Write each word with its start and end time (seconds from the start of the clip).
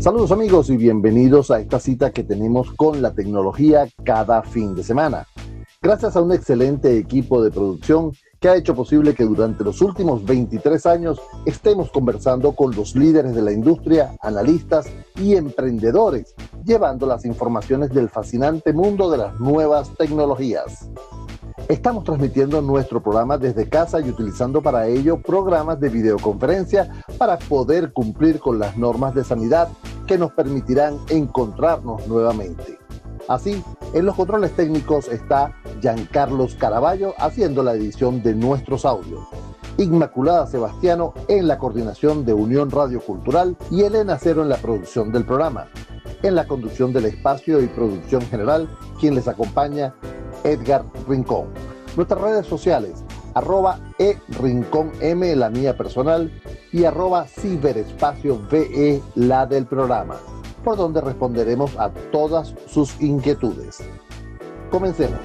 Saludos 0.00 0.32
amigos 0.32 0.68
y 0.68 0.76
bienvenidos 0.76 1.50
a 1.50 1.60
esta 1.60 1.80
cita 1.80 2.12
que 2.12 2.24
tenemos 2.24 2.72
con 2.72 3.00
la 3.00 3.14
tecnología 3.14 3.88
cada 4.04 4.42
fin 4.42 4.74
de 4.74 4.84
semana. 4.84 5.26
Gracias 5.80 6.16
a 6.16 6.20
un 6.20 6.32
excelente 6.32 6.98
equipo 6.98 7.42
de 7.42 7.50
producción 7.50 8.12
que 8.38 8.50
ha 8.50 8.56
hecho 8.56 8.74
posible 8.74 9.14
que 9.14 9.24
durante 9.24 9.64
los 9.64 9.80
últimos 9.80 10.22
23 10.24 10.84
años 10.84 11.22
estemos 11.46 11.90
conversando 11.90 12.52
con 12.52 12.76
los 12.76 12.94
líderes 12.94 13.34
de 13.34 13.40
la 13.40 13.52
industria, 13.52 14.14
analistas 14.20 14.86
y 15.16 15.36
emprendedores, 15.36 16.34
llevando 16.64 17.06
las 17.06 17.24
informaciones 17.24 17.88
del 17.90 18.10
fascinante 18.10 18.74
mundo 18.74 19.10
de 19.10 19.16
las 19.16 19.40
nuevas 19.40 19.90
tecnologías. 19.96 20.90
Estamos 21.68 22.04
transmitiendo 22.04 22.60
nuestro 22.60 23.02
programa 23.02 23.38
desde 23.38 23.70
casa 23.70 23.98
y 23.98 24.10
utilizando 24.10 24.60
para 24.60 24.86
ello 24.86 25.22
programas 25.22 25.80
de 25.80 25.88
videoconferencia 25.88 26.90
para 27.16 27.38
poder 27.38 27.94
cumplir 27.94 28.38
con 28.38 28.58
las 28.58 28.76
normas 28.76 29.14
de 29.14 29.24
sanidad 29.24 29.68
que 30.06 30.18
nos 30.18 30.32
permitirán 30.32 30.98
encontrarnos 31.08 32.06
nuevamente. 32.06 32.78
Así, 33.28 33.64
en 33.94 34.04
los 34.04 34.14
controles 34.14 34.54
técnicos 34.54 35.08
está 35.08 35.54
Giancarlos 35.80 36.54
Caraballo 36.54 37.14
haciendo 37.16 37.62
la 37.62 37.72
edición 37.72 38.22
de 38.22 38.34
nuestros 38.34 38.84
audios. 38.84 39.26
Inmaculada 39.78 40.46
Sebastiano 40.46 41.14
en 41.28 41.48
la 41.48 41.56
coordinación 41.56 42.26
de 42.26 42.34
Unión 42.34 42.70
Radio 42.70 43.00
Cultural 43.00 43.56
y 43.70 43.84
Elena 43.84 44.18
Cero 44.20 44.42
en 44.42 44.50
la 44.50 44.58
producción 44.58 45.12
del 45.12 45.24
programa. 45.24 45.68
En 46.22 46.34
la 46.34 46.46
conducción 46.46 46.92
del 46.92 47.06
espacio 47.06 47.62
y 47.62 47.68
producción 47.68 48.20
general, 48.22 48.68
quien 49.00 49.14
les 49.14 49.28
acompaña, 49.28 49.94
Edgar 50.44 50.84
Rincón. 51.08 51.48
Nuestras 51.96 52.20
redes 52.20 52.46
sociales, 52.46 53.04
arroba 53.34 53.80
e 53.98 54.16
rincón 54.40 54.92
m, 55.00 55.34
la 55.36 55.50
mía 55.50 55.76
personal, 55.76 56.30
y 56.72 56.84
arroba 56.84 57.26
ciberespacio 57.26 58.40
ve, 58.50 59.02
la 59.14 59.46
del 59.46 59.66
programa, 59.66 60.16
por 60.62 60.76
donde 60.76 61.00
responderemos 61.00 61.76
a 61.78 61.90
todas 62.10 62.54
sus 62.66 63.00
inquietudes. 63.00 63.82
Comencemos. 64.70 65.20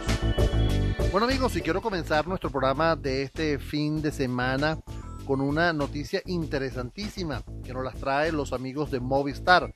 Bueno 1.12 1.26
amigos, 1.26 1.56
y 1.56 1.62
quiero 1.62 1.82
comenzar 1.82 2.28
nuestro 2.28 2.52
programa 2.52 2.96
de 2.96 3.24
este 3.24 3.58
fin 3.58 4.02
de 4.02 4.12
semana 4.12 4.78
con 5.26 5.42
una 5.42 5.74
noticia 5.74 6.22
interesantísima 6.26 7.44
que 7.64 7.74
nos 7.74 7.84
las 7.84 7.96
trae 7.96 8.32
los 8.32 8.54
amigos 8.54 8.92
de 8.92 9.00
Movistar. 9.00 9.74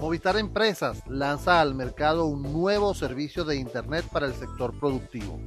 Movistar 0.00 0.38
Empresas 0.38 1.02
lanza 1.08 1.60
al 1.60 1.74
mercado 1.74 2.24
un 2.24 2.42
nuevo 2.42 2.94
servicio 2.94 3.44
de 3.44 3.56
Internet 3.56 4.06
para 4.10 4.24
el 4.24 4.32
sector 4.32 4.72
productivo. 4.80 5.38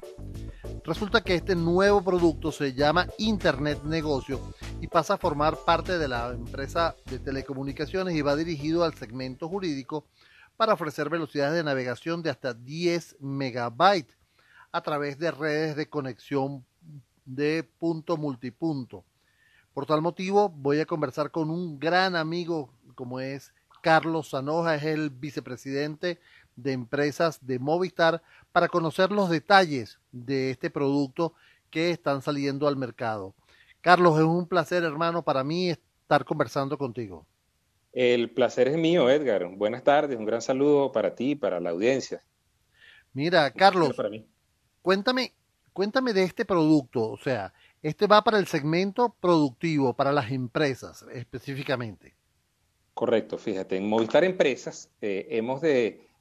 Resulta 0.86 1.22
que 1.22 1.34
este 1.34 1.56
nuevo 1.56 2.04
producto 2.04 2.52
se 2.52 2.74
llama 2.74 3.08
Internet 3.18 3.82
Negocio 3.84 4.40
y 4.80 4.86
pasa 4.86 5.16
a 5.16 5.18
formar 5.18 5.58
parte 5.66 5.98
de 5.98 6.08
la 6.08 6.30
empresa 6.30 6.96
de 7.06 7.18
telecomunicaciones 7.18 8.16
y 8.16 8.22
va 8.22 8.36
dirigido 8.36 8.84
al 8.84 8.94
segmento 8.94 9.50
jurídico 9.50 10.06
para 10.56 10.74
ofrecer 10.74 11.10
velocidades 11.10 11.56
de 11.56 11.64
navegación 11.64 12.22
de 12.22 12.30
hasta 12.30 12.54
10 12.54 13.18
megabytes 13.22 14.16
a 14.72 14.82
través 14.82 15.18
de 15.18 15.32
redes 15.32 15.76
de 15.76 15.90
conexión 15.90 16.64
de 17.26 17.68
punto 17.80 18.18
multipunto. 18.18 19.04
Por 19.74 19.88
tal 19.88 20.04
motivo 20.04 20.50
voy 20.50 20.80
a 20.80 20.86
conversar 20.86 21.32
con 21.32 21.50
un 21.50 21.80
gran 21.80 22.16
amigo 22.16 22.70
como 22.94 23.20
es 23.20 23.52
Carlos 23.84 24.30
Zanoja, 24.30 24.76
es 24.76 24.84
el 24.84 25.10
vicepresidente 25.10 26.18
de 26.56 26.72
empresas 26.72 27.46
de 27.46 27.60
Movistar, 27.60 28.24
para 28.54 28.70
conocer 28.70 29.12
los 29.12 29.30
detalles 29.30 30.00
de 30.14 30.52
este 30.52 30.70
producto 30.70 31.34
que 31.70 31.92
están 31.92 32.22
saliendo 32.22 32.70
al 32.70 32.78
mercado. 32.78 33.36
Carlos, 33.82 34.18
es 34.18 34.24
un 34.24 34.48
placer, 34.48 34.84
hermano, 34.84 35.24
para 35.24 35.44
mí 35.44 35.70
estar 35.70 36.24
conversando 36.24 36.78
contigo. 36.78 37.26
El 37.92 38.32
placer 38.32 38.70
es 38.70 38.78
mío, 38.78 39.10
Edgar. 39.10 39.50
Buenas 39.50 39.84
tardes, 39.84 40.18
un 40.18 40.26
gran 40.26 40.42
saludo 40.42 40.94
para 40.94 41.14
ti 41.14 41.32
y 41.32 41.36
para 41.36 41.60
la 41.60 41.72
audiencia. 41.72 42.24
Mira, 43.12 43.52
Carlos, 43.52 43.98
cuéntame, 44.82 45.34
cuéntame 45.74 46.14
de 46.14 46.24
este 46.24 46.46
producto, 46.46 47.10
o 47.10 47.18
sea, 47.18 47.54
este 47.82 48.08
va 48.08 48.24
para 48.24 48.40
el 48.40 48.48
segmento 48.48 49.14
productivo, 49.20 49.94
para 49.94 50.14
las 50.14 50.32
empresas 50.32 51.06
específicamente. 51.12 52.16
Correcto, 52.94 53.38
fíjate, 53.38 53.78
en 53.78 53.88
Movistar 53.88 54.24
Empresas 54.24 54.92
eh, 55.02 55.28
hemos 55.32 55.62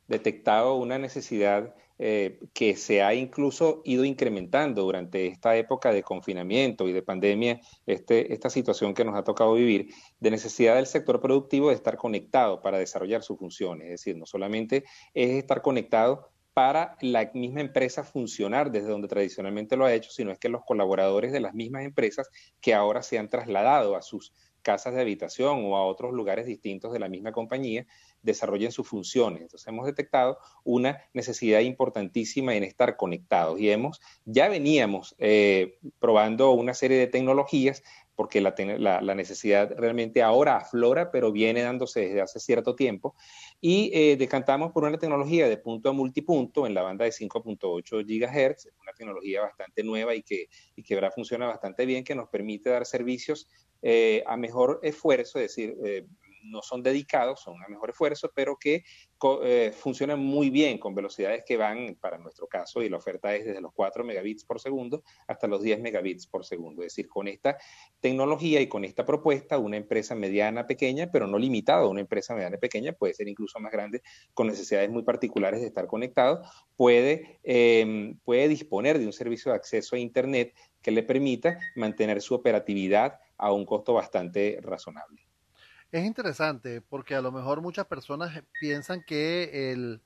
detectado 0.08 0.76
una 0.76 0.98
necesidad 0.98 1.74
eh, 2.04 2.40
que 2.52 2.74
se 2.74 3.00
ha 3.00 3.14
incluso 3.14 3.80
ido 3.84 4.04
incrementando 4.04 4.82
durante 4.82 5.28
esta 5.28 5.54
época 5.56 5.92
de 5.92 6.02
confinamiento 6.02 6.88
y 6.88 6.92
de 6.92 7.02
pandemia, 7.02 7.60
este, 7.86 8.32
esta 8.32 8.50
situación 8.50 8.92
que 8.92 9.04
nos 9.04 9.14
ha 9.14 9.22
tocado 9.22 9.54
vivir, 9.54 9.94
de 10.18 10.30
necesidad 10.32 10.74
del 10.74 10.86
sector 10.86 11.20
productivo 11.20 11.68
de 11.68 11.76
estar 11.76 11.96
conectado 11.96 12.60
para 12.60 12.78
desarrollar 12.78 13.22
sus 13.22 13.38
funciones. 13.38 13.84
Es 13.84 13.90
decir, 14.00 14.16
no 14.16 14.26
solamente 14.26 14.82
es 15.14 15.30
estar 15.30 15.62
conectado 15.62 16.32
para 16.54 16.96
la 17.02 17.30
misma 17.34 17.60
empresa 17.60 18.02
funcionar 18.02 18.72
desde 18.72 18.88
donde 18.88 19.06
tradicionalmente 19.06 19.76
lo 19.76 19.84
ha 19.84 19.94
hecho, 19.94 20.10
sino 20.10 20.32
es 20.32 20.40
que 20.40 20.48
los 20.48 20.64
colaboradores 20.64 21.30
de 21.30 21.40
las 21.40 21.54
mismas 21.54 21.84
empresas 21.84 22.28
que 22.60 22.74
ahora 22.74 23.02
se 23.02 23.18
han 23.18 23.28
trasladado 23.28 23.94
a 23.94 24.02
sus 24.02 24.32
casas 24.62 24.94
de 24.94 25.00
habitación 25.00 25.64
o 25.64 25.76
a 25.76 25.84
otros 25.84 26.12
lugares 26.12 26.46
distintos 26.46 26.92
de 26.92 26.98
la 26.98 27.08
misma 27.08 27.32
compañía 27.32 27.86
desarrollen 28.22 28.72
sus 28.72 28.88
funciones. 28.88 29.42
Entonces 29.42 29.66
hemos 29.68 29.86
detectado 29.86 30.38
una 30.64 31.02
necesidad 31.12 31.60
importantísima 31.60 32.54
en 32.54 32.64
estar 32.64 32.96
conectados 32.96 33.60
y 33.60 33.70
hemos, 33.70 34.00
ya 34.24 34.48
veníamos 34.48 35.14
eh, 35.18 35.78
probando 35.98 36.52
una 36.52 36.74
serie 36.74 36.98
de 36.98 37.08
tecnologías 37.08 37.82
porque 38.14 38.40
la, 38.40 38.54
la, 39.00 39.14
necesidad 39.14 39.74
realmente 39.76 40.22
ahora 40.22 40.56
aflora, 40.56 41.10
pero 41.10 41.32
viene 41.32 41.62
dándose 41.62 42.00
desde 42.00 42.20
hace 42.20 42.40
cierto 42.40 42.74
tiempo. 42.74 43.14
Y 43.60 43.90
eh, 43.94 44.16
decantamos 44.16 44.72
por 44.72 44.84
una 44.84 44.98
tecnología 44.98 45.48
de 45.48 45.56
punto 45.56 45.88
a 45.88 45.92
multipunto 45.92 46.66
en 46.66 46.74
la 46.74 46.82
banda 46.82 47.04
de 47.04 47.12
5.8 47.12 48.04
GHz, 48.04 48.68
una 48.80 48.92
tecnología 48.92 49.40
bastante 49.40 49.82
nueva 49.82 50.14
y 50.14 50.22
que, 50.22 50.48
y 50.76 50.82
que 50.82 51.00
funciona 51.14 51.46
bastante 51.46 51.86
bien, 51.86 52.04
que 52.04 52.14
nos 52.14 52.28
permite 52.28 52.70
dar 52.70 52.86
servicios 52.86 53.48
eh, 53.82 54.22
a 54.26 54.36
mejor 54.36 54.80
esfuerzo, 54.82 55.38
es 55.38 55.56
decir, 55.56 55.76
eh, 55.84 56.06
no 56.44 56.62
son 56.62 56.82
dedicados, 56.82 57.40
son 57.40 57.62
a 57.62 57.68
mejor 57.68 57.90
esfuerzo, 57.90 58.30
pero 58.34 58.56
que 58.56 58.84
eh, 59.44 59.72
funcionan 59.74 60.18
muy 60.18 60.50
bien 60.50 60.78
con 60.78 60.94
velocidades 60.94 61.44
que 61.46 61.56
van, 61.56 61.96
para 62.00 62.18
nuestro 62.18 62.46
caso, 62.46 62.82
y 62.82 62.88
la 62.88 62.96
oferta 62.96 63.34
es 63.34 63.44
desde 63.44 63.60
los 63.60 63.72
4 63.72 64.04
megabits 64.04 64.44
por 64.44 64.60
segundo 64.60 65.02
hasta 65.26 65.46
los 65.46 65.62
10 65.62 65.80
megabits 65.80 66.26
por 66.26 66.44
segundo. 66.44 66.82
Es 66.82 66.92
decir, 66.92 67.08
con 67.08 67.28
esta 67.28 67.56
tecnología 68.00 68.60
y 68.60 68.68
con 68.68 68.84
esta 68.84 69.04
propuesta, 69.04 69.58
una 69.58 69.76
empresa 69.76 70.14
mediana, 70.14 70.66
pequeña, 70.66 71.10
pero 71.10 71.26
no 71.26 71.38
limitada, 71.38 71.86
una 71.86 72.00
empresa 72.00 72.34
mediana, 72.34 72.56
pequeña, 72.56 72.92
puede 72.92 73.14
ser 73.14 73.28
incluso 73.28 73.60
más 73.60 73.72
grande, 73.72 74.02
con 74.34 74.46
necesidades 74.46 74.90
muy 74.90 75.02
particulares 75.02 75.60
de 75.60 75.68
estar 75.68 75.86
conectado, 75.86 76.42
puede, 76.76 77.38
em, 77.42 78.18
puede 78.24 78.48
disponer 78.48 78.98
de 78.98 79.06
un 79.06 79.12
servicio 79.12 79.52
de 79.52 79.56
acceso 79.56 79.96
a 79.96 79.98
Internet 79.98 80.54
que 80.80 80.90
le 80.90 81.02
permita 81.02 81.58
mantener 81.76 82.20
su 82.20 82.34
operatividad 82.34 83.20
a 83.36 83.52
un 83.52 83.64
costo 83.64 83.94
bastante 83.94 84.58
razonable. 84.62 85.31
Es 85.92 86.06
interesante 86.06 86.80
porque 86.80 87.14
a 87.14 87.20
lo 87.20 87.30
mejor 87.30 87.60
muchas 87.60 87.86
personas 87.86 88.42
piensan 88.58 89.04
que 89.06 89.72
el, 89.72 90.00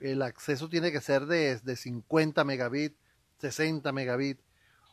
el 0.00 0.20
acceso 0.20 0.68
tiene 0.68 0.92
que 0.92 1.00
ser 1.00 1.24
de, 1.24 1.58
de 1.58 1.76
50 1.76 2.44
megabits, 2.44 2.94
60 3.38 3.90
megabits, 3.92 4.42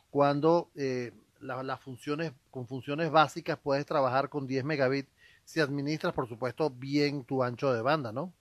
cuando 0.09 0.71
eh, 0.75 1.11
las 1.41 1.81
funciones, 1.81 2.31
con 2.49 2.65
funciones 2.65 3.11
básicas 3.11 3.59
puedes 3.61 3.85
trabajar 3.85 4.29
con 4.29 4.47
10 4.47 4.63
megabits 4.63 5.09
si 5.43 5.59
administras, 5.59 6.13
por 6.13 6.29
supuesto, 6.29 6.69
bien 6.69 7.25
tu 7.25 7.43
ancho 7.43 7.73
de 7.73 7.81
banda, 7.81 8.13
¿no? 8.13 8.33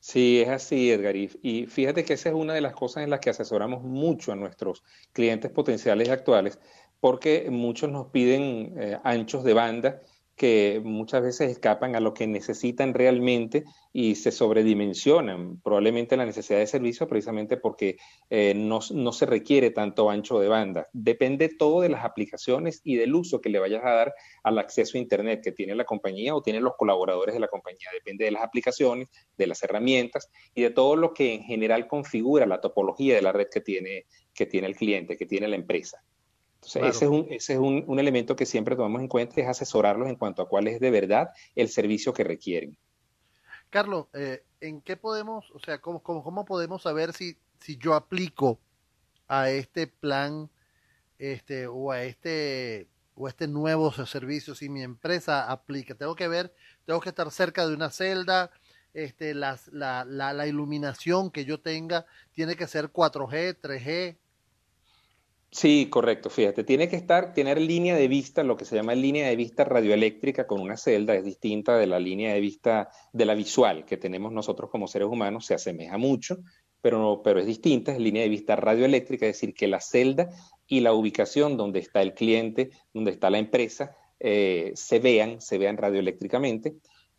Sí, 0.00 0.42
es 0.42 0.50
así, 0.50 0.90
Edgar. 0.90 1.16
Y, 1.16 1.66
fíjate 1.66 2.04
que 2.04 2.12
esa 2.12 2.28
es 2.28 2.34
una 2.34 2.52
de 2.52 2.60
las 2.60 2.74
cosas 2.74 3.04
en 3.04 3.08
las 3.08 3.20
que 3.20 3.30
asesoramos 3.30 3.82
mucho 3.82 4.32
a 4.32 4.36
nuestros 4.36 4.82
clientes 5.14 5.50
potenciales 5.50 6.08
y 6.08 6.10
actuales, 6.10 6.58
porque 7.00 7.48
muchos 7.50 7.90
nos 7.90 8.08
piden 8.08 8.74
eh, 8.78 8.98
anchos 9.04 9.42
de 9.44 9.54
banda 9.54 10.02
que 10.36 10.80
muchas 10.84 11.22
veces 11.22 11.50
escapan 11.50 11.94
a 11.94 12.00
lo 12.00 12.12
que 12.12 12.26
necesitan 12.26 12.92
realmente 12.92 13.64
y 13.92 14.16
se 14.16 14.32
sobredimensionan 14.32 15.60
probablemente 15.62 16.16
la 16.16 16.26
necesidad 16.26 16.58
de 16.58 16.66
servicio 16.66 17.06
precisamente 17.06 17.56
porque 17.56 17.96
eh, 18.30 18.52
no, 18.54 18.80
no, 18.90 19.12
se 19.12 19.26
requiere 19.26 19.70
tanto 19.70 20.10
ancho 20.10 20.40
de 20.40 20.48
banda. 20.48 20.88
Depende 20.92 21.48
todo 21.48 21.82
de 21.82 21.88
las 21.88 22.04
aplicaciones 22.04 22.80
y 22.82 22.96
del 22.96 23.14
uso 23.14 23.40
que 23.40 23.48
le 23.48 23.60
vayas 23.60 23.84
a 23.84 23.90
dar 23.90 24.14
al 24.42 24.58
acceso 24.58 24.98
a 24.98 25.00
Internet 25.00 25.40
que 25.42 25.52
tiene 25.52 25.76
la 25.76 25.84
compañía 25.84 26.34
o 26.34 26.42
tienen 26.42 26.64
los 26.64 26.74
colaboradores 26.76 27.34
de 27.34 27.40
la 27.40 27.48
compañía. 27.48 27.88
Depende 27.92 28.24
de 28.24 28.32
las 28.32 28.42
aplicaciones, 28.42 29.08
de 29.38 29.46
las 29.46 29.62
herramientas 29.62 30.30
y 30.54 30.62
de 30.62 30.70
todo 30.70 30.96
lo 30.96 31.14
que 31.14 31.34
en 31.34 31.42
general 31.44 31.86
configura 31.86 32.46
la 32.46 32.60
topología 32.60 33.14
de 33.14 33.22
la 33.22 33.32
red 33.32 33.46
que 33.52 33.60
tiene, 33.60 34.06
que 34.34 34.46
tiene 34.46 34.66
el 34.66 34.74
cliente, 34.74 35.16
que 35.16 35.26
tiene 35.26 35.46
la 35.46 35.56
empresa 35.56 36.02
ese 36.66 36.86
es, 36.86 37.02
un, 37.02 37.26
ese 37.30 37.54
es 37.54 37.58
un, 37.58 37.98
elemento 37.98 38.36
que 38.36 38.46
siempre 38.46 38.76
tomamos 38.76 39.00
en 39.00 39.08
cuenta, 39.08 39.40
es 39.40 39.46
asesorarlos 39.46 40.08
en 40.08 40.16
cuanto 40.16 40.42
a 40.42 40.48
cuál 40.48 40.68
es 40.68 40.80
de 40.80 40.90
verdad 40.90 41.30
el 41.54 41.68
servicio 41.68 42.12
que 42.12 42.24
requieren. 42.24 42.76
Carlos, 43.70 44.06
eh, 44.14 44.44
¿en 44.60 44.80
qué 44.80 44.96
podemos, 44.96 45.50
o 45.52 45.58
sea, 45.58 45.80
cómo, 45.80 46.02
cómo, 46.02 46.44
podemos 46.44 46.82
saber 46.82 47.12
si, 47.12 47.36
si 47.60 47.76
yo 47.76 47.94
aplico 47.94 48.60
a 49.26 49.50
este 49.50 49.86
plan 49.86 50.50
este, 51.18 51.66
o 51.66 51.90
a 51.90 52.02
este 52.02 52.88
o 53.16 53.28
este 53.28 53.46
nuevo 53.46 53.92
servicio 53.92 54.54
si 54.54 54.68
mi 54.68 54.82
empresa 54.82 55.50
aplica? 55.50 55.94
Tengo 55.94 56.14
que 56.14 56.28
ver, 56.28 56.52
tengo 56.84 57.00
que 57.00 57.08
estar 57.08 57.30
cerca 57.30 57.66
de 57.66 57.74
una 57.74 57.90
celda, 57.90 58.50
este, 58.94 59.34
la, 59.34 59.58
la, 59.72 60.04
la, 60.04 60.46
iluminación 60.46 61.32
que 61.32 61.44
yo 61.44 61.60
tenga 61.60 62.06
tiene 62.32 62.54
que 62.54 62.68
ser 62.68 62.92
4G, 62.92 63.58
3G. 63.60 64.16
Sí, 65.54 65.86
correcto. 65.88 66.30
Fíjate, 66.30 66.64
tiene 66.64 66.88
que 66.88 66.96
estar, 66.96 67.32
tener 67.32 67.60
línea 67.60 67.94
de 67.94 68.08
vista, 68.08 68.42
lo 68.42 68.56
que 68.56 68.64
se 68.64 68.74
llama 68.74 68.96
línea 68.96 69.28
de 69.28 69.36
vista 69.36 69.62
radioeléctrica 69.62 70.48
con 70.48 70.60
una 70.60 70.76
celda, 70.76 71.14
es 71.14 71.24
distinta 71.24 71.76
de 71.76 71.86
la 71.86 72.00
línea 72.00 72.34
de 72.34 72.40
vista 72.40 72.88
de 73.12 73.24
la 73.24 73.34
visual 73.36 73.84
que 73.84 73.96
tenemos 73.96 74.32
nosotros 74.32 74.68
como 74.68 74.88
seres 74.88 75.06
humanos, 75.06 75.46
se 75.46 75.54
asemeja 75.54 75.96
mucho, 75.96 76.38
pero, 76.80 77.20
pero 77.22 77.38
es 77.38 77.46
distinta, 77.46 77.92
es 77.92 78.00
línea 78.00 78.24
de 78.24 78.30
vista 78.30 78.56
radioeléctrica, 78.56 79.26
es 79.26 79.36
decir, 79.36 79.54
que 79.54 79.68
la 79.68 79.80
celda 79.80 80.30
y 80.66 80.80
la 80.80 80.92
ubicación 80.92 81.56
donde 81.56 81.78
está 81.78 82.02
el 82.02 82.14
cliente, 82.14 82.70
donde 82.92 83.12
está 83.12 83.30
la 83.30 83.38
empresa, 83.38 83.96
eh, 84.18 84.72
se 84.74 84.98
vean, 84.98 85.40
se 85.40 85.58
vean 85.58 85.76
radioeléctricamente 85.76 86.74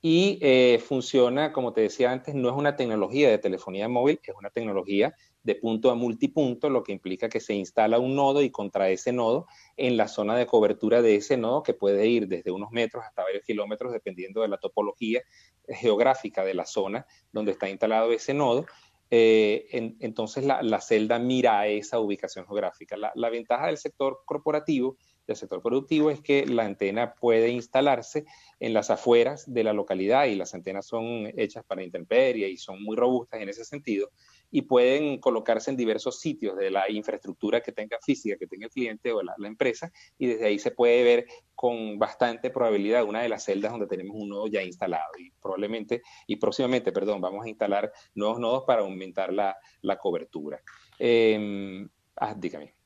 y 0.07 0.38
eh, 0.40 0.78
funciona, 0.86 1.52
como 1.52 1.74
te 1.74 1.81
decía 1.81 2.12
antes, 2.12 2.36
no 2.36 2.48
es 2.48 2.56
una 2.56 2.75
tecnología 2.75 3.28
de 3.28 3.40
telefonía 3.40 3.90
móvil, 3.90 4.19
es 4.22 4.36
una 4.38 4.52
tecnología 4.52 5.16
de 5.42 5.56
punto 5.56 5.90
a 5.90 5.96
multipunto, 5.96 6.69
lo 6.69 6.84
que 6.84 6.92
implica 6.92 7.28
que 7.28 7.40
se 7.40 7.56
instala 7.56 7.98
un 7.98 8.16
nodo 8.16 8.44
y 8.44 8.52
contra 8.52 8.88
ese 8.92 9.12
nodo, 9.12 9.48
en 9.75 9.98
la 9.98 10.07
zona 10.07 10.38
de 10.38 10.46
cobertura 10.46 11.02
de 11.02 11.16
ese 11.16 11.38
nodo, 11.38 11.63
que 11.63 11.74
puede 11.74 12.06
ir 12.06 12.28
desde 12.28 12.52
unos 12.52 12.69
metros 12.69 13.04
hasta 13.04 13.24
varios 13.24 13.44
kilómetros, 13.46 13.92
dependiendo 13.92 14.44
de 14.44 14.48
la 14.48 14.60
topología 14.60 15.24
geográfica 15.68 16.46
de 16.46 16.54
la 16.54 16.68
zona 16.68 17.08
donde 17.31 17.54
está 17.54 17.68
instalado 17.68 18.12
ese 18.12 18.36
nodo, 18.36 18.68
eh, 19.10 19.66
entonces 20.01 20.46
la, 20.46 20.81
celda 20.81 21.18
mira 21.18 21.62
a 21.62 21.68
esa 21.68 22.00
ubicación 22.00 22.46
geográfica. 22.46 22.96
la 22.96 23.30
ventaja 23.31 23.66
del 23.66 23.78
sector 23.80 24.19
corporativo 24.24 24.98
del 25.27 25.36
sector 25.36 25.62
productivo 25.62 26.12
es 26.12 26.22
que 26.22 26.45
la 26.45 26.66
antena 26.66 27.16
puede 27.16 27.50
instalarse 27.50 28.25
en 28.60 28.74
las 28.74 28.89
afueras 28.89 29.51
de 29.51 29.63
la 29.63 29.74
localidad 29.74 30.25
y 30.25 30.36
las 30.36 30.54
antenas 30.54 30.86
son 30.86 31.31
hechas 31.38 31.63
para 31.66 31.83
intemperie 31.83 32.50
y 32.50 32.57
son 32.57 32.81
muy 32.83 32.95
robustas 32.95 33.42
en 33.42 33.50
ese 33.50 33.66
sentido 33.66 34.10
y 34.51 34.62
pueden 34.63 35.19
colocarse 35.19 35.72
en 35.72 35.77
diversos 35.77 36.19
sitios 36.19 36.56
de 36.56 36.72
la 36.72 36.89
infraestructura 36.89 37.62
que 37.62 37.72
tenga 37.72 37.98
física, 38.01 38.38
que 38.38 38.48
tenga 38.48 38.68
el 38.68 38.72
cliente 38.72 39.12
o 39.12 39.22
la, 39.22 39.36
empresa 39.44 39.92
y 40.18 40.27
desde 40.27 40.48
ahí 40.48 40.60
se 40.60 40.72
puede 40.72 41.04
ver 41.04 41.25
con 41.54 42.00
bastante 42.00 42.50
probabilidad 42.50 43.04
una 43.04 43.22
de 43.22 43.30
las 43.30 43.44
celdas 43.44 43.72
donde 43.72 43.88
tenemos 43.88 44.16
un 44.16 44.30
nodo 44.30 44.48
ya 44.48 44.63
instalado 44.63 45.12
y 45.19 45.31
probablemente 45.42 46.01
y 46.25 46.38
próximamente, 46.38 46.92
perdón, 46.92 47.22
vamos 47.22 47.45
a 47.45 47.50
instalar 47.50 47.92
nuevos 48.13 48.39
nodos 48.39 48.63
para 48.66 48.81
aumentar 48.81 49.33
la, 49.33 49.56
cobertura. 50.00 50.62
Eh, 51.00 51.86
ah, 52.16 52.36
dígame. 52.38 52.85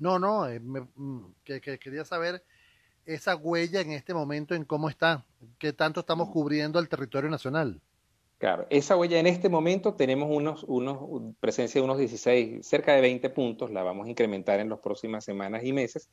No, 0.00 0.18
no, 0.18 0.48
eh, 0.48 0.58
mm, 0.58 1.34
que, 1.44 1.60
quería 1.60 2.04
saber 2.04 2.42
esa 3.04 3.36
huella 3.36 3.82
en 3.82 3.92
este 3.92 4.14
momento 4.14 4.54
en 4.54 4.64
cómo 4.64 4.88
está, 4.88 5.24
qué 5.58 5.72
tanto 5.72 6.00
estamos 6.00 6.28
mm. 6.28 6.32
cubriendo 6.32 6.78
el 6.78 6.88
territorio 6.88 7.30
nacional. 7.30 7.80
Claro, 8.38 8.66
esa 8.70 8.96
huella 8.96 9.18
en 9.18 9.26
este 9.26 9.50
momento 9.50 9.92
tenemos 9.92 10.30
unos, 10.30 10.64
unos, 10.66 11.34
presencia 11.40 11.78
de 11.78 11.84
unos 11.84 11.98
16, 11.98 12.66
cerca 12.66 12.94
de 12.94 13.02
20 13.02 13.28
puntos, 13.28 13.70
la 13.70 13.82
vamos 13.82 14.06
a 14.06 14.10
incrementar 14.10 14.60
en 14.60 14.70
las 14.70 14.78
próximas 14.78 15.22
semanas 15.22 15.62
y 15.62 15.74
meses. 15.74 16.08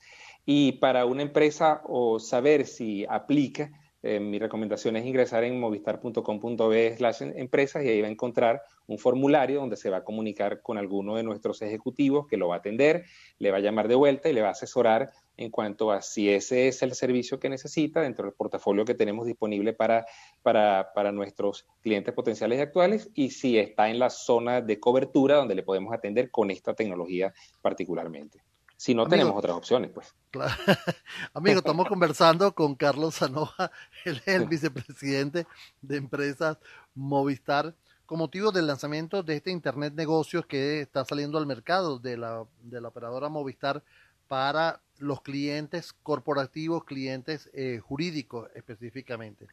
Y 0.45 0.73
para 0.73 1.05
una 1.05 1.21
empresa 1.21 1.81
o 1.85 2.19
saber 2.19 2.65
si 2.65 3.05
aplica, 3.09 3.71
eh, 4.07 4.21
mi 4.21 4.39
recomendación 4.39 4.95
es 4.95 5.05
ingresar 5.05 5.43
en 5.43 5.59
movistar.com.be 5.59 6.95
slash 6.95 7.23
empresas 7.35 7.83
y 7.83 7.89
ahí 7.89 8.01
va 8.01 8.07
a 8.07 8.11
encontrar 8.11 8.61
un 8.87 8.97
formulario 8.97 9.59
donde 9.59 9.75
se 9.75 9.89
va 9.89 9.97
a 9.97 10.03
comunicar 10.05 10.61
con 10.61 10.77
alguno 10.77 11.17
de 11.17 11.23
nuestros 11.23 11.61
ejecutivos 11.61 12.25
que 12.25 12.37
lo 12.37 12.47
va 12.47 12.55
a 12.55 12.57
atender, 12.59 13.03
le 13.37 13.51
va 13.51 13.57
a 13.57 13.59
llamar 13.59 13.89
de 13.89 13.95
vuelta 13.95 14.29
y 14.29 14.33
le 14.33 14.41
va 14.41 14.47
a 14.47 14.51
asesorar 14.51 15.11
en 15.35 15.51
cuanto 15.51 15.91
a 15.91 16.01
si 16.01 16.29
ese 16.29 16.69
es 16.69 16.81
el 16.83 16.93
servicio 16.93 17.37
que 17.37 17.49
necesita 17.49 17.99
dentro 17.99 18.23
del 18.23 18.33
portafolio 18.33 18.85
que 18.85 18.95
tenemos 18.95 19.25
disponible 19.25 19.73
para, 19.73 20.05
para, 20.41 20.93
para 20.95 21.11
nuestros 21.11 21.67
clientes 21.81 22.13
potenciales 22.13 22.59
y 22.59 22.61
actuales 22.61 23.09
y 23.13 23.31
si 23.31 23.59
está 23.59 23.89
en 23.89 23.99
la 23.99 24.09
zona 24.09 24.61
de 24.61 24.79
cobertura 24.79 25.35
donde 25.35 25.55
le 25.55 25.63
podemos 25.63 25.93
atender 25.93 26.31
con 26.31 26.49
esta 26.49 26.73
tecnología 26.73 27.33
particularmente 27.61 28.41
si 28.77 28.93
no 28.93 29.07
tenemos 29.07 29.35
otras 29.35 29.55
opciones, 29.55 29.89
pues. 29.91 30.13
Amigo, 31.33 31.59
estamos 31.59 31.87
conversando 31.87 32.53
con 32.53 32.75
Carlos 32.75 33.19
él 34.05 34.21
es 34.23 34.27
el 34.27 34.45
vicepresidente 34.45 35.47
de 35.81 35.97
empresas 35.97 36.57
Movistar, 36.93 37.73
con 38.05 38.19
motivo 38.19 38.51
del 38.51 38.67
lanzamiento 38.67 39.23
de 39.23 39.37
este 39.37 39.49
Internet 39.49 39.93
Negocios 39.95 40.45
que 40.45 40.81
está 40.81 41.03
saliendo 41.05 41.39
al 41.39 41.47
mercado 41.47 41.97
de 41.97 42.17
la, 42.17 42.45
de 42.61 42.79
la 42.79 42.89
operadora 42.89 43.29
Movistar 43.29 43.83
para 44.27 44.79
los 44.99 45.21
clientes 45.21 45.93
corporativos, 46.03 46.83
clientes 46.83 47.49
eh, 47.53 47.79
jurídicos 47.79 48.47
específicamente. 48.53 49.47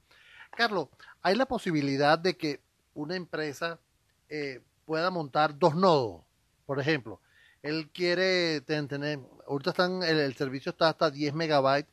Carlos, 0.51 0.89
¿hay 1.23 1.35
la 1.35 1.47
posibilidad 1.47 2.19
de 2.19 2.37
que 2.37 2.61
una 2.93 3.17
empresa 3.17 3.79
eh, 4.29 4.61
pueda 4.85 5.11
montar 5.11 5.59
dos 5.59 5.75
nodos? 5.75 6.23
Por 6.67 6.79
ejemplo, 6.79 7.21
él 7.65 7.89
quiere 7.93 8.61
tener, 8.61 9.19
ahorita 9.49 9.71
están, 9.71 10.03
el, 10.03 10.35
servicio 10.35 10.71
está 10.71 10.91
hasta 10.91 11.11
10 11.11 11.33
megabytes, 11.33 11.91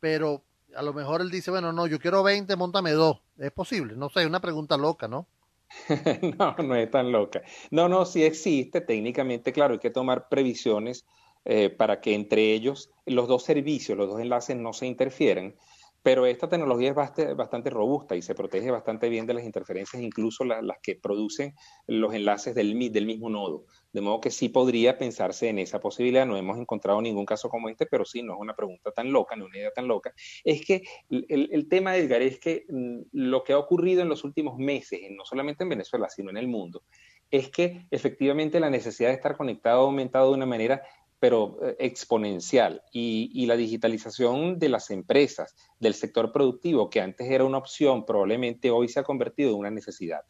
pero 0.00 0.42
a 0.74 0.82
lo 0.82 0.92
mejor 0.92 1.20
él 1.20 1.30
dice, 1.30 1.52
bueno, 1.52 1.72
no, 1.72 1.86
yo 1.86 2.00
quiero 2.00 2.24
20, 2.24 2.56
montame 2.56 2.90
dos. 2.90 3.20
Es 3.38 3.52
posible, 3.52 3.94
no 3.96 4.10
sé, 4.10 4.22
es 4.22 4.26
una 4.26 4.40
pregunta 4.40 4.76
loca, 4.76 5.06
¿no? 5.06 5.28
no, 6.38 6.56
no 6.56 6.74
es 6.74 6.90
tan 6.90 7.12
loca. 7.12 7.42
No, 7.70 7.88
no, 7.88 8.04
sí 8.04 8.24
existe, 8.24 8.80
técnicamente, 8.80 9.52
claro, 9.52 9.74
hay 9.74 9.78
que 9.78 9.90
tomar 9.90 10.28
previsiones 10.28 11.06
eh, 11.44 11.70
para 11.70 12.00
que 12.00 12.14
entre 12.14 12.52
ellos 12.52 12.90
los 13.06 13.28
dos 13.28 13.44
servicios, 13.44 13.96
los 13.96 14.08
dos 14.08 14.20
enlaces 14.20 14.56
no 14.56 14.72
se 14.72 14.86
interfieran. 14.86 15.54
Pero 16.02 16.26
esta 16.26 16.48
tecnología 16.48 16.90
es 16.90 16.94
bastante, 17.36 17.70
robusta 17.70 18.16
y 18.16 18.22
se 18.22 18.34
protege 18.34 18.70
bastante 18.70 19.08
bien 19.08 19.26
de 19.26 19.34
las 19.34 19.44
interferencias, 19.44 20.02
incluso 20.02 20.44
las, 20.44 20.62
que 20.82 20.94
producen 20.96 21.54
los 21.86 22.14
enlaces 22.14 22.54
del, 22.54 22.92
del 22.92 23.06
mismo 23.06 23.28
nodo. 23.28 23.64
De 23.92 24.00
modo 24.00 24.20
que 24.20 24.30
sí 24.30 24.48
podría 24.48 24.96
pensarse 24.96 25.48
en 25.48 25.58
esa 25.58 25.80
posibilidad. 25.80 26.26
No 26.26 26.36
hemos 26.36 26.58
encontrado 26.58 27.02
ningún 27.02 27.26
caso 27.26 27.48
como 27.48 27.68
este, 27.68 27.86
pero 27.86 28.04
sí, 28.04 28.22
no 28.22 28.34
es 28.34 28.40
una 28.40 28.54
pregunta 28.54 28.92
tan 28.92 29.12
loca, 29.12 29.34
es 29.34 29.42
una 29.42 29.56
idea 29.56 29.70
tan 29.72 29.88
loca. 29.88 30.12
Es 30.44 30.64
que 30.64 30.82
el, 31.10 31.48
el 31.52 31.68
tema, 31.68 31.96
Edgar, 31.96 32.22
es 32.22 32.38
que 32.38 32.64
mm, 32.68 33.00
lo 33.12 33.42
que 33.42 33.52
ha 33.52 33.58
ocurrido 33.58 34.02
en 34.02 34.08
los 34.08 34.24
últimos 34.24 34.56
meses, 34.58 35.00
no 35.10 35.24
solamente 35.24 35.64
en 35.64 35.70
Venezuela, 35.70 36.08
sino 36.08 36.30
en 36.30 36.36
el 36.36 36.48
mundo, 36.48 36.82
es 37.30 37.50
que 37.50 37.86
efectivamente 37.90 38.60
la 38.60 38.70
necesidad 38.70 39.10
de 39.10 39.16
estar 39.16 39.36
conectado 39.36 39.82
ha 39.82 39.84
aumentado 39.84 40.30
de 40.30 40.36
una 40.36 40.46
manera 40.46 40.82
pero 41.18 41.58
eh, 41.62 41.76
exponencial. 41.80 42.82
Y, 42.92 43.46
la 43.46 43.56
digitalización 43.56 44.58
de 44.58 44.68
las 44.68 44.90
empresas, 44.90 45.54
del 45.80 45.94
sector 45.94 46.32
productivo, 46.32 46.90
que 46.90 47.00
antes 47.00 47.30
era 47.30 47.44
una 47.44 47.58
opción, 47.58 48.04
probablemente 48.04 48.70
hoy 48.70 48.88
se 48.88 49.00
ha 49.00 49.04
convertido 49.04 49.50
en 49.50 49.56
una 49.56 49.70
necesidad. 49.70 50.20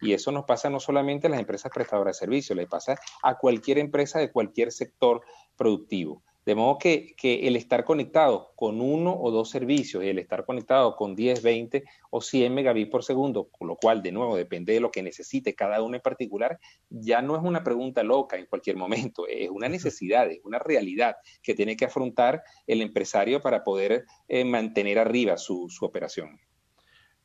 Y 0.00 0.12
eso 0.12 0.30
nos 0.30 0.44
pasa 0.44 0.70
no 0.70 0.78
solamente 0.78 1.26
a 1.26 1.30
las 1.30 1.40
empresas 1.40 1.72
prestadoras 1.74 2.16
de 2.16 2.20
servicios, 2.20 2.56
le 2.56 2.66
pasa 2.66 2.96
a 3.22 3.36
cualquier 3.36 3.78
empresa 3.78 4.20
de 4.20 4.30
cualquier 4.30 4.70
sector 4.70 5.22
productivo. 5.56 6.22
De 6.48 6.54
modo 6.54 6.78
que, 6.78 7.14
el 7.22 7.56
estar 7.56 7.84
conectado 7.84 8.54
con 8.56 8.80
uno 8.80 9.14
o 9.14 9.30
dos 9.30 9.50
servicios 9.50 10.02
y 10.02 10.08
el 10.08 10.18
estar 10.18 10.46
conectado 10.46 10.96
con 10.96 11.14
10, 11.14 11.42
20 11.42 11.84
o 12.08 12.22
100 12.22 12.54
megabits 12.54 12.90
por 12.90 13.04
segundo, 13.04 13.50
con 13.50 13.68
lo 13.68 13.76
cual, 13.76 14.02
de 14.02 14.12
nuevo, 14.12 14.34
depende 14.34 14.72
de 14.72 14.80
lo 14.80 14.90
que 14.90 15.02
necesite 15.02 15.54
cada 15.54 15.82
uno 15.82 15.96
en 15.96 16.00
particular, 16.00 16.58
ya 16.88 17.20
no 17.20 17.36
es 17.36 17.42
una 17.42 17.62
pregunta 17.62 18.02
loca 18.02 18.38
en 18.38 18.46
cualquier 18.46 18.78
momento, 18.78 19.26
es 19.28 19.50
una 19.50 19.68
necesidad, 19.68 20.26
es 20.30 20.40
una 20.42 20.58
realidad 20.58 21.16
que 21.42 21.52
tiene 21.52 21.76
que 21.76 21.84
afrontar 21.84 22.42
el 22.66 22.80
empresario 22.80 23.42
para 23.42 23.62
poder 23.62 24.06
eh, 24.26 24.42
mantener 24.46 24.98
arriba 24.98 25.36
su, 25.36 25.68
operación. 25.82 26.40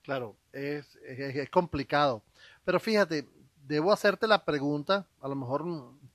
Claro, 0.01 0.35
es, 0.51 0.97
es 0.97 1.49
complicado. 1.49 2.25
Pero 2.65 2.77
fíjate, 2.77 3.25
debo 3.65 3.93
hacerte 3.93 4.27
la 4.27 4.43
pregunta, 4.43 5.07
a 5.21 5.29
lo 5.29 5.35
mejor 5.35 5.63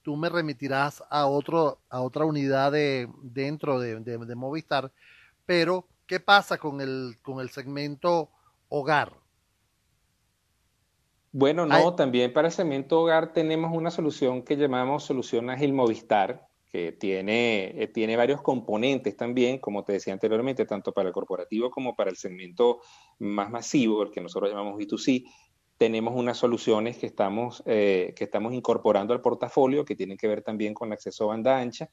tú 0.09 0.17
me 0.17 0.31
remitirás 0.31 1.05
a 1.11 1.27
otro 1.27 1.81
a 1.91 2.01
otra 2.01 2.25
unidad 2.25 2.73
de 2.73 3.11
dentro 3.21 3.79
de, 3.79 4.01
de, 4.01 4.35
Movistar, 4.35 4.91
pero 5.45 5.87
¿qué 6.07 6.19
pasa 6.19 6.57
con 6.57 6.81
el 6.81 7.19
con 7.21 7.41
el 7.41 7.51
segmento 7.51 8.31
hogar? 8.71 9.13
Bueno, 11.31 11.67
no, 11.67 11.95
también 11.95 12.33
para 12.33 12.49
el 12.49 12.55
segmento 12.55 13.03
hogar 13.03 13.35
tenemos 13.35 13.71
una 13.77 13.91
solución 13.91 14.45
que 14.45 14.57
llamamos 14.57 15.05
solución 15.05 15.51
ágil 15.51 15.75
Movistar, 15.75 16.49
que 16.73 16.93
tiene, 16.93 17.83
eh, 17.83 17.89
tiene 17.89 18.17
varios 18.17 18.41
componentes 18.41 19.15
también, 19.15 19.59
como 19.59 19.85
te 19.85 19.93
decía 19.93 20.15
anteriormente, 20.15 20.65
tanto 20.65 20.95
para 20.95 21.09
el 21.09 21.13
corporativo 21.13 21.71
como 21.71 21.95
para 21.95 22.09
el 22.09 22.17
segmento 22.17 22.81
más 23.19 23.51
masivo, 23.51 24.05
el 24.05 24.11
que 24.11 24.23
nosotros 24.23 24.51
llamamos 24.51 24.79
B2C, 24.79 25.27
tenemos 25.79 26.15
unas 26.17 26.37
soluciones 26.37 26.99
que 26.99 27.07
estamos, 27.07 27.63
eh, 27.65 28.13
que 28.17 28.25
estamos 28.25 28.53
incorporando 28.53 29.15
al 29.15 29.21
portafolio 29.21 29.85
que 29.85 29.95
tienen 29.95 30.19
que 30.19 30.29
ver 30.29 30.43
también 30.43 30.75
con 30.75 30.93
acceso 30.93 31.25
a 31.25 31.29
banda 31.29 31.59
ancha, 31.59 31.89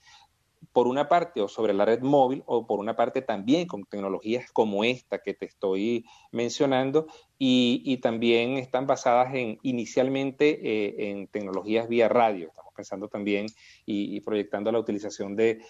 por 0.71 0.87
una 0.87 1.07
parte 1.07 1.41
o 1.41 1.47
sobre 1.47 1.73
la 1.73 1.85
red 1.85 2.01
móvil 2.01 2.43
o 2.47 2.65
por 2.65 2.79
una 2.79 2.95
parte 2.95 3.21
también 3.21 3.67
con 3.67 3.83
tecnologías 3.83 4.51
como 4.51 4.83
esta 4.83 5.19
que 5.19 5.35
te 5.35 5.45
estoy 5.45 6.05
mencionando 6.31 7.05
y, 7.37 7.97
también 7.97 8.57
están 8.57 8.87
basadas 8.87 9.33
en 9.33 9.57
inicialmente 9.63 10.59
eh, 10.61 11.11
en 11.11 11.27
tecnologías 11.27 11.87
vía 11.89 12.07
radio. 12.07 12.47
Estamos 12.47 12.73
pensando 12.73 13.07
también 13.07 13.47
y, 13.85 14.19
proyectando 14.21 14.71
la 14.71 14.79
utilización 14.79 15.35
de, 15.35 15.61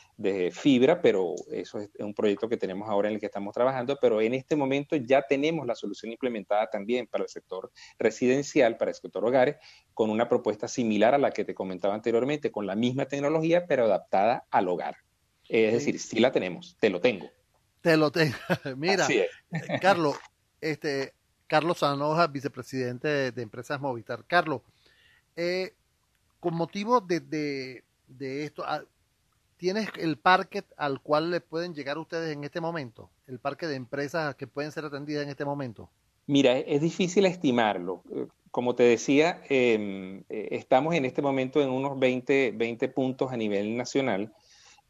fibra, 0.52 1.02
pero 1.02 1.36
eso 1.52 1.80
es 1.80 1.90
un 2.00 2.14
proyecto 2.14 2.50
que 2.50 2.58
tenemos 2.58 2.90
ahora 2.90 3.10
en 3.10 3.16
el 3.16 3.20
que 3.20 3.28
estamos 3.28 3.54
trabajando, 3.54 3.98
pero 4.02 4.22
en 4.22 4.34
este 4.34 4.56
momento 4.56 4.96
ya 4.96 5.24
tenemos 5.24 5.66
la 5.66 5.76
solución 5.76 6.12
implementada 6.12 6.70
también 6.70 7.08
para 7.08 7.24
el 7.24 7.30
sector 7.30 7.72
residencial, 7.98 8.78
para 8.78 8.92
el 8.92 8.96
sector 8.96 9.26
hogares, 9.26 9.58
con 9.94 10.10
una 10.10 10.28
propuesta 10.30 10.68
similar 10.68 11.14
a 11.16 11.18
la 11.18 11.32
que 11.32 11.46
te 11.46 11.56
comentaba 11.56 11.96
anteriormente, 11.96 12.52
con 12.52 12.68
la 12.68 12.76
misma 12.76 13.06
tecnología, 13.06 13.66
pero 13.66 13.86
adaptada 13.86 14.46
al 14.52 14.68
hogar. 14.68 14.98
Es 15.48 15.74
decir, 15.74 16.00
sí 16.00 16.20
la 16.20 16.32
tenemos, 16.32 16.76
te 16.80 16.90
lo 16.90 17.00
tengo. 17.02 17.30
Te 17.82 17.98
lo 17.98 18.12
tengo. 18.12 18.36
Mira, 18.78 19.08
Carlos, 19.80 20.18
este, 20.60 21.14
Carlos 21.48 21.80
Sanoja, 21.80 22.28
vicepresidente 22.28 23.32
de, 23.32 23.42
Empresas 23.42 23.80
Movistar. 23.80 24.24
Carlos, 24.26 24.62
eh, 25.36 25.74
con 26.40 26.56
motivo 26.56 27.02
de, 27.02 27.84
esto, 28.20 28.64
ah, 28.66 28.82
¿tienes 29.58 29.90
el 29.98 30.18
parque 30.18 30.64
al 30.78 31.02
cual 31.02 31.32
le 31.32 31.42
pueden 31.42 31.74
llegar 31.74 31.98
ustedes 31.98 32.36
en 32.36 32.44
este 32.44 32.62
momento? 32.62 33.10
¿El 33.28 33.40
parque 33.40 33.68
de 33.68 33.76
empresas 33.76 34.36
que 34.36 34.48
pueden 34.48 34.72
ser 34.72 34.86
atendidas 34.86 35.24
en 35.24 35.30
este 35.30 35.46
momento? 35.46 35.90
Mira, 36.28 36.58
es 36.58 36.82
difícil 36.82 37.26
estimarlo. 37.26 38.04
Eh, 38.12 38.28
como 38.52 38.74
te 38.74 38.84
decía, 38.84 39.42
em, 39.50 40.24
eh, 40.30 40.48
estamos 40.52 40.96
en 40.96 41.06
este 41.06 41.22
momento 41.22 41.62
en 41.62 41.70
unos 41.70 42.00
20, 42.00 42.54
20 42.56 42.88
puntos 42.90 43.32
a 43.32 43.38
nivel 43.38 43.76
nacional 43.76 44.32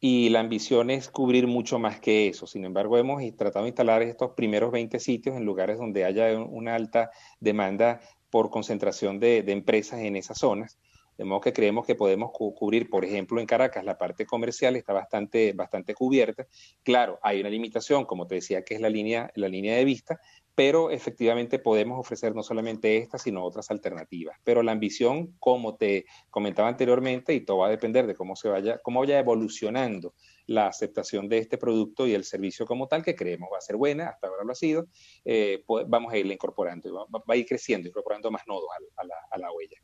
y 0.00 0.28
la 0.28 0.40
ambición 0.40 0.90
es 0.90 1.08
cubrir 1.08 1.46
mucho 1.46 1.78
más 1.78 2.00
que 2.00 2.28
eso. 2.28 2.46
Sin 2.46 2.64
embargo, 2.64 2.98
hemos 2.98 3.22
tratado 3.36 3.64
de 3.64 3.70
instalar 3.70 4.02
estos 4.02 4.32
primeros 4.32 4.70
20 4.70 5.00
sitios 5.00 5.36
en 5.36 5.44
lugares 5.44 5.78
donde 5.78 6.04
haya 6.04 6.38
una 6.38 6.74
alta 6.74 7.10
demanda 7.40 8.00
por 8.30 8.50
concentración 8.50 9.18
de, 9.18 9.38
empresas 9.46 10.00
en 10.00 10.16
esas 10.16 10.38
zonas. 10.38 10.78
De 11.16 11.24
modo 11.24 11.40
que 11.40 11.54
creemos 11.54 11.86
que 11.86 11.94
podemos 11.94 12.30
cubrir, 12.30 12.90
por 12.90 13.02
ejemplo, 13.02 13.40
en 13.40 13.46
Caracas, 13.46 13.82
la 13.86 13.96
parte 13.96 14.26
comercial 14.26 14.76
está 14.76 14.92
bastante, 14.92 15.54
bastante 15.54 15.94
cubierta. 15.94 16.46
Claro, 16.82 17.18
hay 17.22 17.40
una 17.40 17.48
limitación, 17.48 18.04
como 18.04 18.26
te 18.26 18.34
decía, 18.34 18.62
que 18.62 18.74
es 18.74 18.82
la 18.82 18.90
línea, 18.90 19.30
la 19.34 19.48
línea 19.48 19.76
de 19.76 19.86
vista, 19.86 20.20
pero 20.56 20.90
efectivamente 20.90 21.58
podemos 21.58 22.00
ofrecer 22.00 22.34
no 22.34 22.42
solamente 22.42 22.96
esta, 22.96 23.18
sino 23.18 23.44
otras 23.44 23.70
alternativas. 23.70 24.38
Pero 24.42 24.62
la 24.62 24.72
ambición, 24.72 25.36
como 25.38 25.76
te 25.76 26.06
comentaba 26.30 26.68
anteriormente, 26.68 27.34
y 27.34 27.42
todo 27.42 27.58
va 27.58 27.66
a 27.66 27.70
depender 27.70 28.06
de 28.06 28.14
cómo 28.14 28.36
se 28.36 28.48
vaya, 28.48 28.78
cómo 28.78 29.00
vaya 29.00 29.18
evolucionando 29.18 30.14
la 30.46 30.66
aceptación 30.68 31.28
de 31.28 31.38
este 31.38 31.58
producto 31.58 32.06
y 32.06 32.14
el 32.14 32.24
servicio 32.24 32.64
como 32.64 32.88
tal, 32.88 33.04
que 33.04 33.14
creemos 33.14 33.50
va 33.52 33.58
a 33.58 33.60
ser 33.60 33.76
buena, 33.76 34.08
hasta 34.08 34.28
ahora 34.28 34.44
lo 34.44 34.52
ha 34.52 34.54
sido, 34.54 34.86
eh, 35.26 35.62
pues 35.66 35.84
vamos 35.86 36.10
a 36.10 36.16
irle 36.16 36.32
incorporando, 36.32 37.06
va, 37.10 37.18
va, 37.18 37.34
a 37.34 37.36
ir 37.36 37.44
creciendo, 37.44 37.86
incorporando 37.90 38.30
más 38.30 38.46
nodos 38.46 38.70
a, 38.96 39.38
la, 39.38 39.52
huella. 39.52 39.76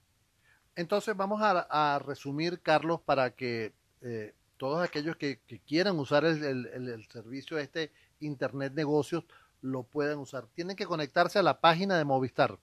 Entonces 0.75 1.15
vamos 1.15 1.43
a, 1.43 1.99
resumir, 2.03 2.63
Carlos, 2.63 3.03
para 3.03 3.35
que 3.35 3.75
eh, 4.01 4.33
todos 4.57 4.83
aquellos 4.83 5.17
que, 5.17 5.43
quieran 5.67 5.99
usar 5.99 6.25
el, 6.25 6.43
el, 6.43 7.07
servicio 7.11 7.59
este 7.59 7.93
Internet 8.21 8.73
Negocios 8.73 9.25
lo 9.63 9.85
pueden 9.85 10.19
usar. 10.19 10.47
Tienen 10.49 10.77
que 10.77 10.87
conectarse 10.87 11.39
a 11.39 11.43
la 11.43 11.61
página 11.61 11.97
de 11.97 12.05
Movistar. 12.05 12.59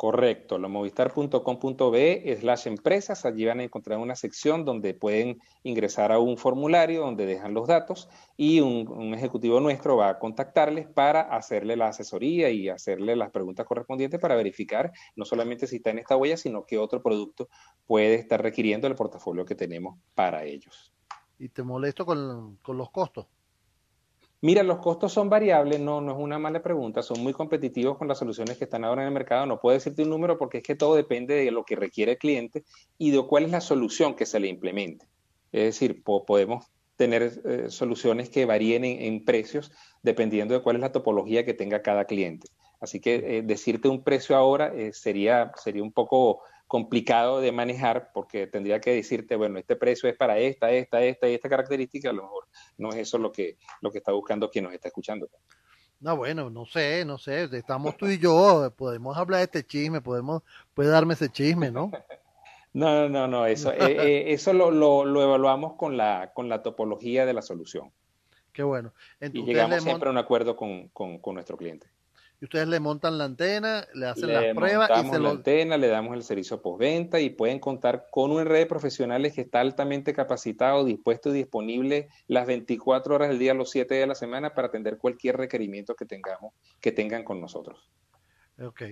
Correcto, 0.00 0.56
lo 0.56 0.70
movistar.com.be 0.70 2.38
slash 2.40 2.66
empresas, 2.66 3.26
allí 3.26 3.44
van 3.44 3.60
a 3.60 3.64
encontrar 3.64 3.98
una 3.98 4.16
sección 4.16 4.64
donde 4.64 4.94
pueden 4.94 5.42
ingresar 5.62 6.10
a 6.10 6.18
un 6.18 6.38
formulario 6.38 7.02
donde 7.02 7.26
dejan 7.26 7.52
los 7.52 7.68
datos 7.68 8.08
y 8.34 8.60
un, 8.60 9.12
ejecutivo 9.12 9.60
nuestro 9.60 9.98
va 9.98 10.08
a 10.08 10.18
contactarles 10.18 10.88
para 10.88 11.20
hacerle 11.20 11.76
la 11.76 11.88
asesoría 11.88 12.48
y 12.48 12.70
hacerle 12.70 13.14
las 13.14 13.30
preguntas 13.30 13.66
correspondientes 13.66 14.18
para 14.18 14.36
verificar 14.36 14.90
no 15.16 15.26
solamente 15.26 15.66
si 15.66 15.76
está 15.76 15.90
en 15.90 15.98
esta 15.98 16.16
huella, 16.16 16.38
sino 16.38 16.64
qué 16.64 16.78
otro 16.78 17.02
producto 17.02 17.50
puede 17.86 18.14
estar 18.14 18.40
requiriendo 18.40 18.86
el 18.86 18.94
portafolio 18.94 19.44
que 19.44 19.54
tenemos 19.54 19.98
para 20.14 20.44
ellos. 20.44 20.94
¿Y 21.38 21.50
te 21.50 21.62
molesto 21.62 22.06
con, 22.06 22.56
con 22.62 22.78
los 22.78 22.88
costos? 22.88 23.26
Mira, 24.42 24.62
los 24.62 24.78
costos 24.78 25.12
son 25.12 25.28
variables, 25.28 25.80
no, 25.80 26.00
no 26.00 26.12
es 26.12 26.18
una 26.18 26.38
mala 26.38 26.62
pregunta, 26.62 27.02
son 27.02 27.22
muy 27.22 27.34
competitivos 27.34 27.98
con 27.98 28.08
las 28.08 28.18
soluciones 28.18 28.56
que 28.56 28.64
están 28.64 28.84
ahora 28.84 29.02
en 29.02 29.08
el 29.08 29.14
mercado. 29.14 29.44
No 29.44 29.60
puedo 29.60 29.74
decirte 29.74 30.02
un 30.02 30.08
número 30.08 30.38
porque 30.38 30.58
es 30.58 30.64
que 30.64 30.74
todo 30.74 30.94
depende 30.94 31.34
de 31.34 31.50
lo 31.50 31.64
que 31.64 31.76
requiere 31.76 32.12
el 32.12 32.18
cliente 32.18 32.64
y 32.96 33.10
de 33.10 33.22
cuál 33.26 33.44
es 33.44 33.50
la 33.50 33.60
solución 33.60 34.14
que 34.14 34.24
se 34.24 34.40
le 34.40 34.48
implemente. 34.48 35.06
Es 35.52 35.64
decir, 35.64 36.02
podemos 36.02 36.66
tener 36.96 37.40
eh, 37.44 37.66
soluciones 37.68 38.30
que 38.30 38.46
varíen 38.46 38.84
en, 38.84 39.24
precios 39.24 39.72
dependiendo 40.02 40.54
de 40.54 40.60
cuál 40.60 40.76
es 40.76 40.82
la 40.82 40.92
topología 40.92 41.44
que 41.44 41.54
tenga 41.54 41.82
cada 41.82 42.06
cliente. 42.06 42.48
Así 42.80 42.98
que 43.00 43.38
eh, 43.38 43.42
decirte 43.42 43.88
un 43.88 44.02
precio 44.02 44.36
ahora 44.36 44.72
eh, 44.74 44.92
sería, 44.94 45.52
sería 45.56 45.82
un 45.82 45.92
poco 45.92 46.40
complicado 46.70 47.40
de 47.40 47.50
manejar 47.50 48.12
porque 48.14 48.46
tendría 48.46 48.80
que 48.80 48.94
decirte, 48.94 49.34
bueno, 49.34 49.58
este 49.58 49.74
precio 49.74 50.08
es 50.08 50.16
para 50.16 50.38
esta, 50.38 50.70
esta, 50.70 51.02
esta 51.02 51.28
y 51.28 51.34
esta 51.34 51.48
característica, 51.48 52.10
a 52.10 52.12
lo 52.12 52.22
mejor 52.22 52.46
no 52.78 52.90
es 52.90 52.96
eso 52.98 53.18
lo 53.18 53.32
que, 53.32 53.56
lo 53.80 53.90
que 53.90 53.98
está 53.98 54.12
buscando 54.12 54.48
quien 54.48 54.66
nos 54.66 54.72
está 54.72 54.86
escuchando. 54.86 55.28
No, 55.98 56.16
bueno, 56.16 56.48
no 56.48 56.64
sé, 56.66 57.04
no 57.04 57.18
sé, 57.18 57.48
estamos 57.52 57.96
tú 57.96 58.06
y 58.06 58.18
yo, 58.18 58.72
podemos 58.78 59.18
hablar 59.18 59.38
de 59.40 59.44
este 59.46 59.66
chisme, 59.66 60.00
podemos, 60.00 60.44
puede 60.72 60.90
darme 60.90 61.14
ese 61.14 61.28
chisme, 61.28 61.70
¿no? 61.72 61.90
no, 62.72 63.08
no, 63.08 63.26
no, 63.26 63.46
eso, 63.46 63.72
eh, 63.72 63.78
eh, 63.80 64.24
eso 64.32 64.52
lo, 64.52 64.70
lo, 64.70 65.04
lo, 65.04 65.24
evaluamos 65.24 65.72
con 65.72 65.96
la, 65.96 66.30
con 66.32 66.48
la 66.48 66.62
topología 66.62 67.26
de 67.26 67.32
la 67.32 67.42
solución. 67.42 67.90
Qué 68.52 68.62
bueno. 68.62 68.94
y 69.20 69.42
llegamos 69.42 69.82
siempre 69.82 70.08
a 70.08 70.12
un 70.12 70.18
acuerdo 70.18 70.54
con, 70.54 70.86
con, 70.90 71.18
con 71.18 71.34
nuestro 71.34 71.56
cliente 71.56 71.88
y 72.40 72.46
ustedes 72.46 72.68
le 72.68 72.80
montan 72.80 73.18
la 73.18 73.24
antena, 73.24 73.86
le 73.92 74.06
hacen 74.06 74.32
las 74.32 74.54
pruebas 74.54 74.90
y 75.04 75.10
se 75.10 75.18
la 75.18 75.30
antena, 75.30 75.76
le 75.76 75.88
damos 75.88 76.16
el 76.16 76.22
servicio 76.22 76.62
postventa 76.62 77.20
y 77.20 77.28
pueden 77.28 77.58
contar 77.58 78.06
con 78.10 78.30
un 78.30 78.46
red 78.46 78.60
de 78.60 78.66
profesionales 78.66 79.34
que 79.34 79.42
está 79.42 79.60
altamente 79.60 80.14
capacitado, 80.14 80.84
dispuesto 80.86 81.28
y 81.28 81.34
disponible 81.34 82.08
las 82.28 82.46
24 82.46 83.14
horas 83.14 83.28
del 83.28 83.38
día, 83.38 83.52
los 83.52 83.70
7 83.70 83.94
días 83.94 84.04
de 84.04 84.08
la 84.08 84.14
semana 84.14 84.54
para 84.54 84.68
atender 84.68 84.96
cualquier 84.96 85.36
requerimiento 85.36 85.94
que 85.94 86.06
tengamos, 86.06 86.54
que 86.80 86.92
tengan 86.92 87.24
con 87.24 87.42
nosotros. 87.42 87.90
Ok. 88.58 88.84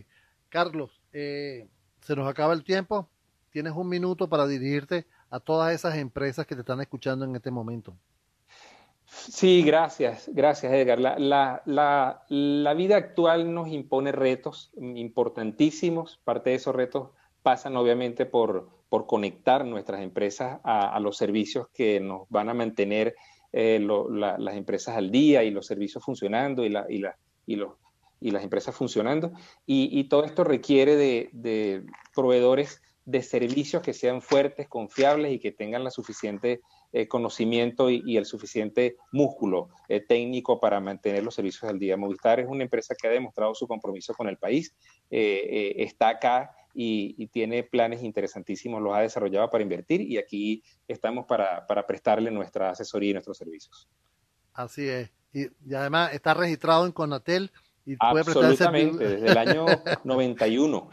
Carlos, 0.51 1.01
eh, 1.15 1.69
se 2.03 2.15
nos 2.15 2.29
acaba 2.29 2.53
el 2.53 2.65
tiempo. 2.65 3.09
Tienes 3.51 3.73
un 3.73 3.89
minuto 3.89 4.29
para 4.29 4.47
dirigirte 4.47 5.07
a 5.31 5.41
todas 5.41 5.75
esas 5.75 5.97
empresas 5.97 6.47
que 6.47 6.55
te 6.55 6.61
están 6.61 6.83
escuchando 6.83 7.25
en 7.25 7.35
este 7.35 7.51
momento. 7.51 7.97
Sí, 9.11 9.63
gracias, 9.63 10.31
gracias 10.33 10.73
Edgar. 10.73 11.01
La, 11.01 11.63
la, 11.65 12.75
vida 12.75 12.97
actual 12.97 13.55
nos 13.55 13.69
impone 13.69 14.13
retos 14.13 14.71
importantísimos. 14.77 16.21
Parte 16.25 16.51
de 16.51 16.57
esos 16.57 16.75
retos 16.75 17.11
pasan 17.43 17.77
obviamente 17.77 18.27
por, 18.27 18.69
por 18.91 19.07
conectar 19.07 19.65
nuestras 19.65 20.03
empresas 20.03 20.61
a, 20.63 20.99
los 21.01 21.17
servicios 21.17 21.69
que 21.73 22.01
nos 22.01 22.29
van 22.29 22.51
a 22.51 22.55
mantener 22.55 23.17
eh, 23.53 23.81
las 23.81 24.57
empresas 24.57 24.95
al 24.97 25.11
día 25.11 25.43
y 25.43 25.51
los 25.51 25.67
servicios 25.67 26.05
funcionando 26.05 26.67
y, 26.67 26.77
y, 26.91 27.03
y, 27.47 27.57
los, 27.57 27.73
y 28.21 28.31
las 28.31 28.45
empresas 28.45 28.75
funcionando. 28.75 29.33
Y, 29.65 30.05
todo 30.05 30.25
esto 30.25 30.45
requiere 30.45 30.97
de, 30.97 31.31
de 31.33 31.83
proveedores 32.15 32.83
de 33.07 33.23
servicios 33.23 33.83
que 33.83 33.95
sean 33.95 34.21
fuertes, 34.21 34.69
confiables 34.69 35.33
y 35.33 35.39
que 35.39 35.51
tengan 35.51 35.83
la 35.83 35.91
suficiente 35.91 36.61
eh, 36.91 37.07
conocimiento 37.07 37.91
y, 37.91 38.17
el 38.17 38.25
suficiente 38.25 38.97
músculo 39.13 39.69
eh, 39.89 40.01
técnico 40.01 40.59
para 40.59 40.81
mantener 40.81 41.23
los 41.23 41.35
servicios 41.35 41.65
al 41.65 41.79
día. 41.79 41.99
Movistar 41.99 42.41
es 42.41 42.47
una 42.49 42.65
empresa 42.65 42.95
que 42.95 43.07
ha 43.07 43.11
demostrado 43.11 43.55
su 43.55 43.69
compromiso 43.69 44.15
con 44.15 44.27
el 44.27 44.39
país, 44.39 44.75
eh, 45.11 45.75
está 45.77 46.09
acá 46.09 46.51
y, 46.73 47.27
tiene 47.27 47.63
planes 47.63 48.03
interesantísimos, 48.03 48.81
los 48.81 48.95
ha 48.95 49.01
desarrollado 49.01 49.51
para 49.51 49.63
invertir 49.63 50.01
y 50.01 50.17
aquí 50.17 50.63
estamos 50.87 51.27
para, 51.27 51.67
prestarle 51.87 52.31
nuestra 52.31 52.71
asesoría 52.71 53.11
y 53.11 53.13
nuestros 53.13 53.37
servicios. 53.37 53.87
Así 54.55 54.89
es. 54.89 55.13
Y, 55.35 55.75
además 55.75 56.15
está 56.15 56.33
registrado 56.33 56.87
en 56.87 56.93
Conatel. 56.93 57.51
Y 57.85 57.97
puede 57.97 58.21
Absolutamente, 58.21 59.07
desde 59.07 59.27
el 59.27 59.37
año 59.37 59.67
91. 60.05 60.91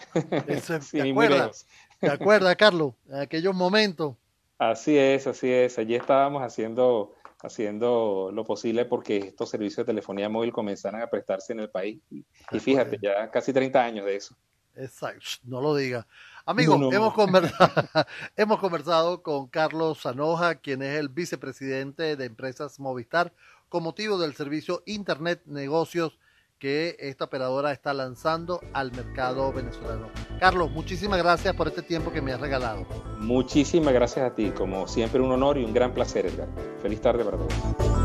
Eso, 0.47 0.79
¿Te 0.91 1.09
acuerdas? 1.09 1.67
¿Te 2.01 2.09
acuerdas, 2.09 2.55
Carlos? 2.57 2.95
En 3.07 3.19
aquellos 3.19 3.55
momentos 3.55 4.15
Así 4.57 4.97
es, 4.97 5.27
así 5.27 5.51
es. 5.51 5.77
Allí 5.77 5.95
estábamos 5.95 6.41
haciendo, 6.41 7.13
haciendo 7.41 8.31
lo 8.33 8.45
posible 8.45 8.85
porque 8.85 9.17
estos 9.17 9.49
servicios 9.49 9.85
de 9.85 9.91
telefonía 9.91 10.29
móvil 10.29 10.53
comenzaran 10.53 11.01
a 11.01 11.07
prestarse 11.07 11.53
en 11.53 11.59
el 11.59 11.69
país. 11.69 12.01
Y, 12.09 12.25
fíjate, 12.59 12.97
ya 13.01 13.29
casi 13.29 13.51
30 13.51 13.83
años 13.83 14.05
de 14.05 14.15
eso. 14.15 14.35
Exacto, 14.75 15.39
no 15.43 15.61
lo 15.61 15.75
diga. 15.75 16.05
Amigos, 16.45 16.93
Hemos, 16.93 17.13
conversado, 17.13 17.71
hemos 18.35 18.59
conversado 18.59 19.23
con 19.23 19.47
Carlos 19.47 20.01
Sanoja, 20.01 20.55
quien 20.55 20.81
es 20.81 20.99
el 20.99 21.09
vicepresidente 21.09 22.15
de 22.15 22.25
Empresas 22.25 22.79
Movistar, 22.79 23.33
con 23.69 23.83
motivo 23.83 24.17
del 24.17 24.35
servicio 24.35 24.83
Internet 24.85 25.41
Negocios 25.45 26.19
que 26.59 26.95
esta 26.99 27.25
operadora 27.25 27.71
está 27.71 27.93
lanzando 27.93 28.61
al 28.73 28.91
mercado 28.91 29.51
venezolano. 29.51 30.09
Carlos, 30.39 30.71
muchísimas 30.71 31.17
gracias 31.19 31.55
por 31.55 31.67
este 31.67 31.81
tiempo 31.81 32.11
que 32.11 32.21
me 32.21 32.33
has 32.33 32.39
regalado. 32.39 32.85
Muchísimas 33.19 33.93
gracias 33.93 34.31
a 34.31 34.35
ti, 34.35 34.51
como 34.51 34.87
siempre 34.87 35.21
un 35.21 35.31
honor 35.31 35.57
y 35.57 35.63
un 35.63 35.73
gran 35.73 35.93
placer, 35.93 36.25
Edgar. 36.25 36.47
Feliz 36.81 37.01
tarde 37.01 37.23
para 37.23 37.37
todos. 37.37 38.04